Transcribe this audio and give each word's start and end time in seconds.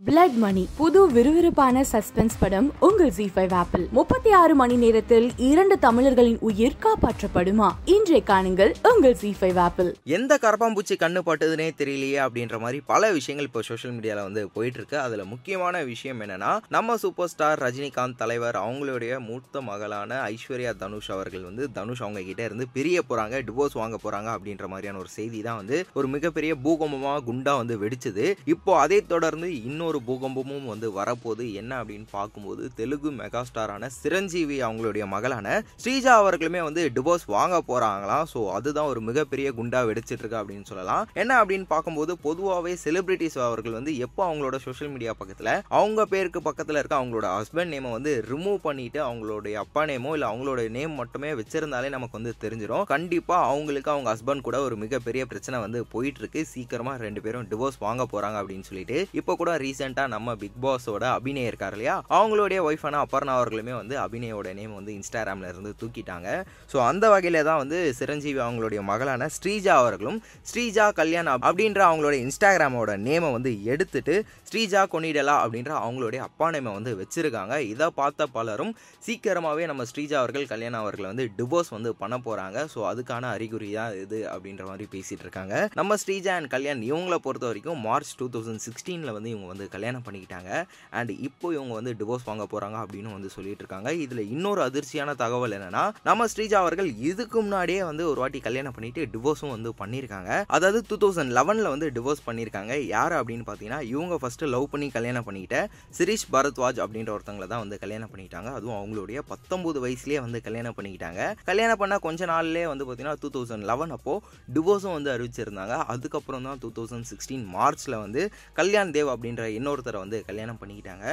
Blood 0.00 0.34
மணி 0.34 0.68
புது 0.76 1.10
விறுவிறுப்பான 1.10 1.82
suspense 1.92 2.34
படம் 2.38 2.72
உங்கள் 2.80 3.10
ஜி 3.10 3.30
ஃபைவ் 3.34 3.52
ஆப்பிள் 3.54 3.88
முப்பத்தி 3.92 4.30
ஆறு 4.30 4.54
மணி 4.54 4.76
நேரத்தில் 4.76 5.32
இரண்டு 5.36 5.78
தமிழர்களின் 5.78 6.38
உயிர் 6.40 6.76
காப்பாற்றப்படுமா? 6.82 7.68
இன்றைய 7.84 8.22
காணுங்கள் 8.26 8.72
உங்கள் 8.90 9.14
ஜி 9.14 9.36
ஃபைவ் 9.40 9.58
ஆப்பிள் 9.58 9.96
எந்த 10.04 10.38
கரப்பாம்பூச்சி 10.42 10.96
கண்ணு 10.98 11.20
பட்டுதுனே 11.26 11.70
தெரியலையே 11.78 12.18
அப்படின்ற 12.18 12.58
மாதிரி 12.58 12.82
பல 12.86 13.10
விஷயங்கள் 13.12 13.44
இப்போ 13.44 13.62
சோஷியல் 13.62 13.94
மீடியாவில் 13.96 14.22
வந்து 14.22 14.50
போயிட்டு 14.52 14.78
இருக்கு 14.78 14.98
அதில் 14.98 15.24
முக்கியமான 15.24 15.82
விஷயம் 15.82 16.20
என்னன்னா 16.20 16.58
நம்ம 16.68 16.96
சூப்பர் 16.96 17.28
ஸ்டார் 17.28 17.58
ரஜினிகாந்த் 17.58 18.16
தலைவர் 18.16 18.56
அவங்களுடைய 18.56 19.18
மூத்த 19.18 19.60
மகளான 19.60 20.20
ஐஸ்வர்யா 20.30 20.76
தனுஷ் 20.76 21.10
அவர்கள் 21.10 21.42
வந்து 21.42 21.72
தனுஷ் 21.72 22.02
அவங்க 22.02 22.20
கிட்ட 22.20 22.44
இருந்து 22.44 22.68
பிரிய 22.72 23.02
போறாங்க 23.08 23.42
டிவோர்ஸ் 23.44 23.72
வாங்க 23.72 23.98
போறாங்க 24.04 24.30
அப்படின்ற 24.36 24.66
மாதிரியான 24.66 24.98
ஒரு 24.98 25.08
செய்தி 25.08 25.42
தான் 25.42 25.56
வந்து 25.56 25.86
ஒரு 25.92 26.08
மிகப்பெரிய 26.08 26.54
பூகம்பமாக 26.54 27.32
குண்டா 27.32 27.56
வந்து 27.56 27.78
வெடிச்சது. 27.78 28.34
இப்போ 28.44 28.78
அதை 28.78 29.00
தொடர்ந்து 29.00 29.62
இன்னொரு 29.62 29.95
பூகம்பமும் 30.06 30.68
வந்து 30.72 30.88
வரப்போகுது. 30.98 31.44
என்ன 31.60 31.72
அப்படின்னு 31.82 32.08
பார்க்கும்போது 32.16 32.62
தெலுங்கு 32.80 33.12
மெகாஸ்டாரான 33.20 33.90
சிரஞ்சீவி 34.00 34.58
அவங்களுடைய 34.68 35.06
மகளான 35.14 35.46
ஸ்ரீஜா 35.82 36.14
அவர்களுமே 36.22 36.62
வந்து 36.68 36.84
டிவோர்ஸ் 36.96 37.26
வாங்க 37.36 37.56
போறாங்களாம். 37.70 38.26
ஸோ 38.32 38.42
அதுதான் 38.56 38.90
ஒரு 38.92 39.02
மிகப்பெரிய 39.08 39.50
குண்டா 39.58 39.82
வெடிச்சிட்டு 39.90 40.22
இருக்கு 40.24 40.40
அப்படின்னு 40.42 40.68
சொல்லலாம். 40.72 41.04
என்ன 41.22 41.32
அப்படின்னு 41.42 41.68
பார்க்கும்போது 41.74 42.12
பொதுவாகவே 42.26 42.74
செலிபிரிட்டிஸ் 42.84 43.38
அவர்கள் 43.48 43.78
வந்து 43.78 43.94
எப்போ 44.06 44.22
அவங்களோட 44.28 44.58
சோஷியல் 44.66 44.92
மீடியா 44.94 45.14
பக்கத்தில் 45.20 45.52
அவங்க 45.78 46.00
பேருக்கு 46.12 46.40
பக்கத்தில் 46.48 46.80
இருக்க 46.80 46.94
அவங்களோட 47.00 47.26
ஹஸ்பண்ட் 47.36 47.72
நேமை 47.74 47.90
வந்து 47.96 48.12
ரிமூவ் 48.30 48.58
பண்ணிட்டு 48.66 49.00
அவங்களுடைய 49.08 49.54
அப்பா 49.64 49.82
நேமோ 49.90 50.12
இல்லை 50.16 50.28
அவங்களோட 50.32 50.62
நேம் 50.76 50.94
மட்டுமே 51.00 51.30
வச்சிருந்தாலே 51.40 51.88
நமக்கு 51.96 52.18
வந்து 52.18 52.32
தெரிஞ்சிடும் 52.44 52.84
கண்டிப்பாக 52.94 53.48
அவங்களுக்கு 53.52 53.92
அவங்க 53.94 54.08
ஹஸ்பண்ட் 54.14 54.46
கூட 54.48 54.58
ஒரு 54.66 54.76
மிகப்பெரிய 54.82 55.22
பிரச்சனை 55.30 55.56
வந்து 55.64 55.80
போயிட்டு 55.92 56.20
இருக்கு 56.22 56.42
சீக்கிரமாக 56.52 57.02
ரெண்டு 57.06 57.20
பேரும் 57.24 57.46
டிவோர்ஸ் 57.50 57.78
வாங்க 57.86 58.02
போகிறாங்க 58.12 58.36
அப்படின்னு 58.42 58.68
சொல்லிட்டு. 58.70 58.98
இப்போ 59.20 59.32
கூட 59.40 59.50
ரீசெண்டாக 59.76 60.08
நம்ம 60.14 60.34
பிக் 60.42 60.60
பாஸோட 60.64 61.04
அபிநய 61.16 61.50
இருக்கார் 61.50 61.74
இல்லையா? 61.76 61.94
அவங்களுடைய 62.18 62.58
ஒய்ஃபான 62.66 63.00
அபர்ணா 63.04 63.32
அவர்களுமே 63.38 63.72
வந்து 63.78 63.94
அபிநயோட 64.02 64.48
நேம் 64.58 64.76
வந்து 64.78 64.92
இன்ஸ்டாகிராமில் 64.98 65.48
இருந்து 65.50 65.72
தூக்கிட்டாங்க. 65.80 66.28
ஸோ 66.72 66.76
அந்த 66.90 67.04
வகையில் 67.14 67.38
தான் 67.48 67.60
வந்து 67.62 67.78
சிரஞ்சீவி 67.98 68.40
அவங்களுடைய 68.44 68.82
மகளான 68.90 69.28
ஸ்ரீஜா 69.36 69.74
அவர்களும் 69.80 70.18
ஸ்ரீஜா 70.50 70.86
கல்யாண் 71.00 71.30
அப்படின்ற 71.48 71.82
அவங்களுடைய 71.88 72.20
இன்ஸ்டாகிராமோட 72.26 72.94
நேமை 73.08 73.30
வந்து 73.36 73.52
எடுத்துட்டு 73.72 74.14
ஸ்ரீஜா 74.50 74.82
கொனிடலா 74.94 75.34
அப்படின்ற 75.42 75.74
அவங்களுடைய 75.82 76.22
அப்பா 76.28 76.48
நேமை 76.56 76.72
வந்து 76.78 76.94
வச்சுருக்காங்க. 77.00 77.54
இதை 77.72 77.88
பார்த்த 78.00 78.28
பலரும் 78.38 78.72
சீக்கிரமாகவே 79.08 79.66
நம்ம 79.72 79.86
ஸ்ரீஜா 79.92 80.16
அவர்கள் 80.22 80.50
கல்யாணம் 80.54 80.82
அவர்களை 80.84 81.08
வந்து 81.12 81.26
டிவோர்ஸ் 81.40 81.72
வந்து 81.76 81.92
பண்ண 82.02 82.18
போகிறாங்க 82.28 82.58
ஸோ 82.74 82.80
அதுக்கான 82.92 83.30
அறிகுறி 83.36 83.70
தான் 83.78 83.94
இது 84.04 84.20
அப்படின்ற 84.34 84.64
மாதிரி 84.70 84.88
பேசிகிட்டு 84.96 85.26
இருக்காங்க. 85.28 85.54
நம்ம 85.80 86.00
ஸ்ரீஜா 86.04 86.34
அண்ட் 86.38 86.52
கல்யாண் 86.56 86.82
இவங்களை 86.90 87.20
பொறுத்த 87.28 87.46
வரைக்கும் 87.50 87.80
மார்ச் 87.88 88.16
டூ 88.22 88.28
தௌசண்ட் 88.34 88.64
சிக்ஸ்டீனில் 88.68 89.14
வந்து 89.16 89.30
இவங்க 89.34 89.48
வந்து 89.52 89.65
கல்யாணம் 89.74 90.04
பண்ணிக்கிட்டாங்க. 90.06 90.50
அண்ட் 90.98 91.12
இப்போ 91.28 91.46
இவங்க 91.56 91.72
வந்து 91.78 91.94
டிவோர்ஸ் 92.00 92.28
வாங்க 92.30 92.46
போறாங்க 92.54 92.78
அப்படின்னு 92.84 93.12
வந்து 93.16 93.30
சொல்லிட்டு 93.36 93.62
இருக்காங்க 93.64 93.90
இதுல 94.04 94.24
இன்னொரு 94.34 94.62
அதிர்ச்சியான 94.68 95.14
தகவல் 95.22 95.56
என்னன்னா 95.58 95.84
நம்ம 96.08 96.28
ஸ்ரீஜா 96.34 96.58
அவர்கள் 96.64 96.90
இதுக்கு 97.10 97.38
முன்னாடியே 97.46 97.82
வந்து 97.90 98.04
ஒரு 98.12 98.20
வாட்டி 98.22 98.40
கல்யாணம் 98.48 98.76
பண்ணிட்டு 98.78 99.02
டிவோர்ஸும் 99.14 99.54
வந்து 99.56 99.72
பண்ணியிருக்காங்க 99.82 100.30
அதாவது 100.58 100.80
டூ 100.90 100.98
தௌசண்ட் 101.04 101.34
லெவனில் 101.38 101.72
வந்து 101.74 101.88
டிவோர்ஸ் 101.98 102.24
பண்ணியிருக்காங்க 102.28 102.72
யார் 102.94 103.16
அப்படின்னு 103.20 103.46
பார்த்தீங்கன்னா 103.48 103.80
இவங்க 103.92 104.14
ஃபஸ்ட்டு 104.22 104.50
லவ் 104.54 104.66
பண்ணி 104.72 104.88
கல்யாணம் 104.96 105.26
பண்ணிக்கிட்ட 105.28 105.58
சிரீஷ் 105.98 106.26
பரத்வாஜ் 106.34 106.80
அப்படின்ற 106.84 107.10
ஒருத்தங்களை 107.16 107.48
தான் 107.52 107.62
வந்து 107.64 107.76
கல்யாணம் 107.82 108.10
பண்ணிக்கிட்டாங்க. 108.12 108.50
அதுவும் 108.58 108.78
அவங்களுடைய 108.78 109.18
பத்தொம்போது 109.32 109.78
வயசுலேயே 109.84 110.20
வந்து 110.26 110.38
கல்யாணம் 110.46 110.76
பண்ணிக்கிட்டாங்க. 110.78 111.20
கல்யாணம் 111.50 111.80
பண்ண 111.82 111.94
கொஞ்ச 112.06 112.26
நாள்லேயே 112.32 112.66
வந்து 112.72 112.84
பார்த்தீங்கன்னா 112.86 113.18
டூ 113.22 113.30
தௌசண்ட் 113.36 113.66
லெவன் 113.70 113.94
அப்போ 113.96 114.14
டிவோர்ஸும் 114.56 114.96
வந்து 114.96 115.10
அறிவிச்சிருந்தாங்க. 115.14 115.76
அதுக்கப்புறம் 115.94 116.46
தான் 116.48 116.60
டூ 116.62 116.70
தௌசண்ட் 116.78 117.08
சிக்ஸ்டீன் 117.10 117.44
மார்ச்சில் 117.56 117.96
வந்து 118.04 118.22
கல்யாண் 118.60 118.92
தேவ் 118.96 119.10
அப்படின்ற 119.14 119.44
இன்னொருத்தரை 119.58 119.98
வந்து 120.04 120.18
கல்யாணம் 120.28 120.58
பண்ணிக்கிட்டாங்க. 120.60 121.06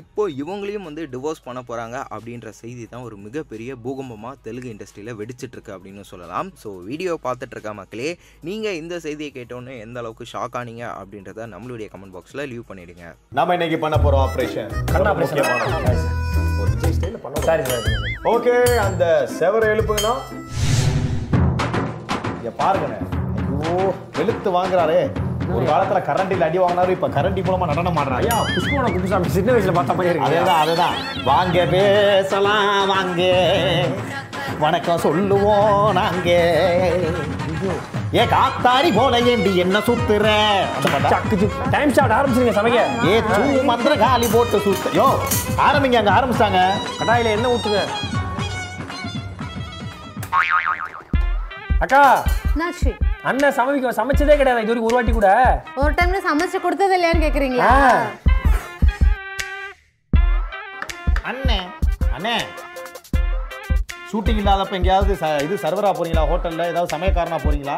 இப்போ 0.00 0.22
இவங்களையும் 0.42 0.86
வந்து 0.88 1.02
டிவோர்ஸ் 1.14 1.44
பண்ண 1.46 1.60
போகிறாங்க 1.68 1.96
அப்படின்ற 2.14 2.48
செய்தி 2.62 2.84
தான் 2.92 3.06
ஒரு 3.08 3.18
மிகப்பெரிய 3.26 3.76
பூகம்பமாக 3.84 4.40
தெலுங்கு 4.46 4.72
இண்டஸ்ட்ரியில் 4.74 5.16
வெடிச்சிட்டு 5.20 5.56
இருக்கு 5.58 5.74
அப்படின்னு 5.76 6.04
சொல்லலாம். 6.12 6.50
ஸோ 6.62 6.70
வீடியோ 6.90 7.14
பார்த்துட்டு 7.26 7.56
இருக்க 7.56 7.72
மக்களே 7.80 8.10
நீங்கள் 8.48 8.78
இந்த 8.82 8.94
செய்தியை 9.06 9.32
கேட்டோன்னே 9.38 9.76
எந்த 9.86 9.98
அளவுக்கு 10.02 10.30
ஷாக் 10.34 10.58
ஆனீங்க 10.60 10.84
அப்படின்றத 11.00 11.48
நம்மளுடைய 11.54 11.88
கமெண்ட் 11.94 12.16
பாக்ஸில் 12.16 12.46
லீவ் 12.52 12.68
பண்ணிடுங்க. 12.70 13.04
நாம 13.40 13.54
இன்னைக்கு 13.58 13.78
பண்ண 13.86 13.98
போறோம் 14.06 14.24
ஆபரேஷன் 14.28 14.72
ஓகே 18.34 18.56
அந்த 18.86 19.04
செவரை 19.38 19.68
எழுப்புங்கண்ணா. 19.74 20.14
பாருங்கண்ணே. 22.60 22.98
ஐயோ 23.38 23.72
வெளுத்து 24.16 24.50
வாங்குறாரே. 24.56 25.00
ஒரு 25.56 25.64
காலத்துல 25.70 25.98
கரண்டில் 26.08 26.44
அடி 26.46 26.58
வாங்கினாரு 26.58 26.92
இப்ப 26.96 27.08
கரண்டி 27.08 27.42
மூலமா 27.46 27.66
நடனம் 27.70 27.96
ஆடுறாரு. 27.96 28.20
ஐயா 28.22 28.36
புஷ்பவன 28.54 28.90
குப்புசாமி 28.94 29.28
சின்ன 29.36 29.52
வயசுல 29.52 29.72
பார்த்த 29.78 29.96
மாதிரி 29.98 30.10
இருக்கு. 30.12 30.28
அதேதான் 30.28 30.60
அதேதான். 30.64 30.96
வாங்க 31.24 31.64
பேசலாம் 31.74 32.86
வாங்க. 32.92 33.22
வணக்கம் 34.64 35.02
சொல்லுவோம் 35.06 35.92
நாங்க 35.92 36.28
ஏ 38.18 38.22
காத்தாடி 38.34 38.90
போல 38.94 39.18
ஏண்டி 39.30 39.50
என்ன 39.64 39.78
சுத்துற? 39.78 40.26
டைம் 41.70 41.92
ஸ்டார்ட் 41.92 42.14
ஆரம்பிச்சிருங்க 42.18 42.54
சமைக்க. 42.58 42.82
ஏ 43.10 43.22
தூ 43.32 43.62
மந்திர 43.70 43.96
காலி 43.96 44.28
போட்டு 44.32 44.60
சுத்த. 44.60 44.94
யோ 45.00 45.08
ஆரம்பிங்க 45.66 46.00
அங்க 46.02 46.14
ஆரம்பிச்சாங்க. 46.18 46.60
கடாயில 47.00 47.34
என்ன 47.36 47.48
ஊத்துங்க. 47.54 47.82
அக்கா. 51.84 52.02
என்னாச்சு? 52.54 52.92
அண்ணன் 53.26 53.54
சமைக்க 53.56 53.90
சமைச்சதே 53.98 54.34
கிடையாது. 54.40 54.62
இது 54.62 54.70
வரைக்கும் 54.70 54.88
ஒரு 54.88 54.96
வாட்டி 54.96 55.12
கூட. 55.12 55.28
ஒரு 55.82 55.92
டைம்ல 55.98 56.18
சமைச்சு 56.28 56.58
கொடுத்தது 56.64 56.94
இல்லையான்னு 56.98 57.24
கேக்குறீங்களா. 57.26 57.70
அண்ணே 61.30 61.58
அண்ணே. 62.16 62.36
ஷூட்டிங் 64.10 64.38
இல்லாதப்ப 64.42 64.76
எங்கேயாவது 64.78 65.14
இது 65.46 65.56
சர்வரா 65.64 65.90
போறீங்களா? 65.98 66.22
ஹோட்டல்ல 66.30 66.68
ஏதாவது 66.72 66.92
சமயக்காரனா 66.94 67.38
போறீங்களா? 67.46 67.76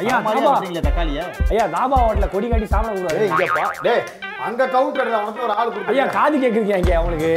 ஐயா, 0.00 0.16
ஐயா 0.16 0.16
ஆமா. 0.16 0.50
வந்தீங்களே 0.54 0.82
தக்காளிய? 0.86 1.20
ஐயா 1.52 1.64
தாபா 1.76 1.96
ஹோட்டல 2.04 2.26
கொடி 2.32 2.48
காட்டி 2.48 2.66
சாப்பிட 2.72 2.92
ஏய் 2.94 3.02
கூடாது 3.02 3.28
இங்க 3.28 3.46
பா. 3.58 3.64
டேய் 3.86 4.02
அங்க 4.46 4.66
கவுண்டர்ல 4.74 5.20
உனக்கு 5.22 5.44
ஒரு 5.46 5.54
ஆள் 5.60 5.70
ஐயா 5.70 5.76
கொடுத்து 5.76 6.16
காது 6.18 6.36
கேக்குறீங்க 6.44 6.76
இங்க 6.82 6.92
அவங்களுக்கு. 7.00 7.30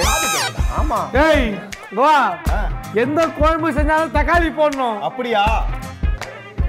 ஆமா. 0.79 0.99
டேய் 1.17 1.47
வா. 1.99 2.13
எந்த 3.03 3.21
குழம்பு 3.39 3.71
செஞ்சாலும் 3.79 4.15
தக்காளி 4.17 4.51
போடணும். 4.59 4.99
அப்படியா? 5.09 5.45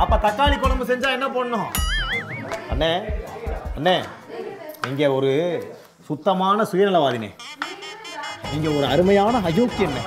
அப்ப 0.02 0.14
தக்காளி 0.24 0.56
குழம்பு 0.62 0.84
செஞ்சா 0.90 1.08
என்ன 1.16 1.26
பண்ணணும் 1.36 1.70
அண்ணே 2.72 2.92
அண்ணே 3.76 3.96
நீங்க 4.84 5.02
ஒரு 5.16 5.30
சுத்தமான 6.06 6.64
சுயநலவாதினே. 6.70 7.28
நீங்க 8.52 8.68
ஒரு 8.78 8.86
அருமையான 8.92 9.40
அயோக்கியண்ணே 9.48 10.02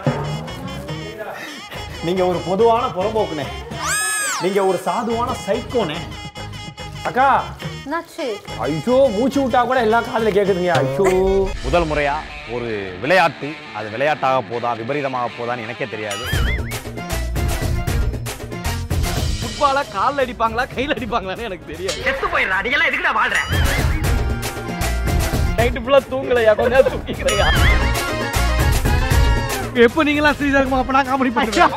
நீங்க 2.08 2.22
ஒரு 2.32 2.40
பொதுவான 2.48 2.84
புறம்போக்குனே. 2.98 3.46
நீங்க 4.44 4.60
ஒரு 4.70 4.78
சாதுவான 4.88 5.36
சைக்கோனே. 5.46 5.98
அக்கா 7.10 7.28
ஐயோ 8.66 8.98
மூச்சு 9.16 9.40
விட்டா 9.42 9.62
கூட 9.70 9.80
எல்லாம் 9.88 10.08
காதுல 10.10 10.32
கேக்குதுங்க. 10.38 10.74
ஐயோ. 10.82 11.06
முதல் 11.66 11.88
முறையா 11.92 12.16
ஒரு 12.56 12.70
விளையாட்டு 13.04 13.50
அது 13.78 13.88
விளையாட்டாக 13.96 14.44
போதா 14.52 14.72
விபரீதமாக 14.82 15.36
போதான்னு 15.38 15.66
எனக்கே 15.68 15.88
தெரியாது. 15.96 16.24
ஃபுட்பால 19.66 19.84
கால்ல 19.94 20.24
அடிப்பாங்களா 20.24 20.64
கையில 20.74 20.96
அடிப்பாங்களான்னு 20.96 21.46
எனக்கு 21.48 21.66
தெரியாது. 21.70 22.00
நைட்டு 25.58 25.82
ஃபுல்லா 25.84 26.00
தூங்கலையா? 26.12 26.52
கொஞ்ச 26.60 26.74
நேரம் 26.76 26.94
தூங்கிக்கிறையா? 26.96 27.46
எப்போ 29.86 30.02
நீங்களாம் 30.08 30.38
ஸ்ரீசாகுமா 30.38 30.78
அப்ப 30.82 30.94
நான் 30.96 31.10
காமெடி 31.10 31.32
பண்ணுறேன் 31.38 31.74